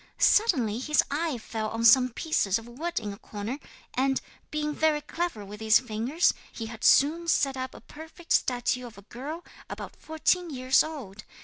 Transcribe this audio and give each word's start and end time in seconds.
Suddenly 0.17 0.79
his 0.79 1.03
eye 1.11 1.37
fell 1.37 1.69
on 1.69 1.85
some 1.85 2.09
pieces 2.09 2.57
of 2.57 2.67
wood 2.67 2.99
in 2.99 3.13
a 3.13 3.19
corner 3.19 3.59
and, 3.93 4.19
being 4.49 4.73
very 4.73 5.01
clever 5.01 5.45
with 5.45 5.59
his 5.59 5.77
fingers, 5.77 6.33
he 6.51 6.65
had 6.65 6.83
soon 6.83 7.27
set 7.27 7.55
up 7.55 7.75
a 7.75 7.81
perfect 7.81 8.31
statue 8.31 8.87
of 8.87 8.97
a 8.97 9.03
girl 9.03 9.45
about 9.69 9.95
fourteen 9.95 10.49
years 10.49 10.83
old. 10.83 11.23